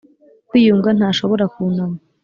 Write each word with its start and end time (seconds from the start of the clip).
kwiyunga 0.49 0.89
ntashobora 0.97 1.45
kunama- 1.55 1.97